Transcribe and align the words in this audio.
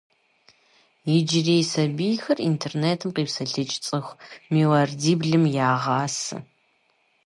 Иджырей 1.15 1.63
сабийхэр 1.71 2.37
интернетым 2.49 3.09
къипсэлъыкӀ 3.15 3.77
цӀыху 3.85 4.17
мелардиблым 4.53 5.43
ягъасэ. 5.71 6.37